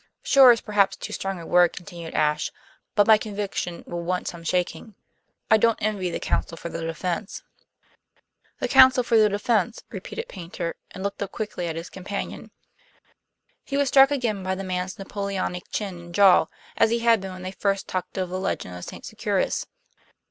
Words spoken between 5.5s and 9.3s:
I don't envy the counsel for the defense." "The counsel for the